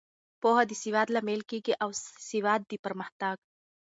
پوهه 0.41 0.63
د 0.69 0.71
سواد 0.81 1.07
لامل 1.15 1.41
کیږي 1.49 1.73
او 1.83 1.89
سواد 2.29 2.61
د 2.67 2.71
پرمختګ. 2.85 3.35